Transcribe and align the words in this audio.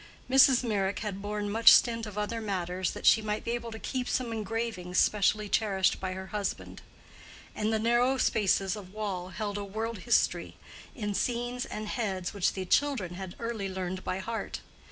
Mrs. 0.27 0.63
Meyrick 0.63 0.97
had 1.01 1.21
borne 1.21 1.47
much 1.47 1.71
stint 1.71 2.07
of 2.07 2.17
other 2.17 2.41
matters 2.41 2.89
that 2.89 3.05
she 3.05 3.21
might 3.21 3.43
be 3.43 3.51
able 3.51 3.71
to 3.71 3.77
keep 3.77 4.09
some 4.09 4.33
engravings 4.33 4.97
specially 4.97 5.47
cherished 5.47 5.99
by 5.99 6.13
her 6.13 6.25
husband; 6.33 6.81
and 7.53 7.71
the 7.71 7.77
narrow 7.77 8.17
spaces 8.17 8.75
of 8.75 8.95
wall 8.95 9.29
held 9.29 9.59
a 9.59 9.63
world 9.63 9.99
history 9.99 10.55
in 10.95 11.13
scenes 11.13 11.65
and 11.67 11.87
heads 11.87 12.33
which 12.33 12.53
the 12.53 12.65
children 12.65 13.13
had 13.13 13.35
early 13.39 13.69
learned 13.69 14.03
by 14.03 14.17
heart. 14.17 14.61